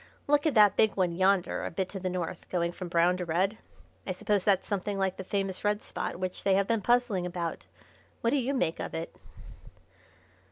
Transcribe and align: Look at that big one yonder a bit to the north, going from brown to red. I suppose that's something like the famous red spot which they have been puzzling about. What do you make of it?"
Look 0.25 0.47
at 0.47 0.55
that 0.55 0.75
big 0.75 0.95
one 0.95 1.15
yonder 1.15 1.63
a 1.63 1.69
bit 1.69 1.87
to 1.89 1.99
the 1.99 2.09
north, 2.09 2.49
going 2.49 2.71
from 2.71 2.87
brown 2.89 3.17
to 3.17 3.25
red. 3.25 3.59
I 4.07 4.13
suppose 4.13 4.43
that's 4.43 4.67
something 4.67 4.97
like 4.97 5.17
the 5.17 5.23
famous 5.23 5.63
red 5.63 5.83
spot 5.83 6.15
which 6.15 6.43
they 6.43 6.55
have 6.55 6.67
been 6.67 6.81
puzzling 6.81 7.27
about. 7.27 7.67
What 8.21 8.31
do 8.31 8.37
you 8.37 8.55
make 8.55 8.79
of 8.79 8.95
it?" 8.95 9.15